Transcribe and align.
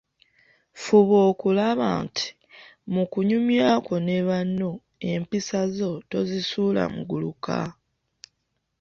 Fuba 0.83 1.17
okulaba 1.31 1.87
nti, 2.05 2.27
mu 2.93 3.03
kunyumya 3.11 3.67
kwo 3.85 3.95
ne 4.05 4.17
banno, 4.27 4.71
empisa 5.11 5.59
zo 5.77 5.91
tozisuula 6.09 6.83
mu 6.95 7.01
guluka. 7.09 7.59